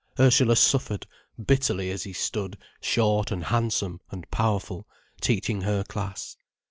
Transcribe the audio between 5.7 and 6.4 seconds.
class.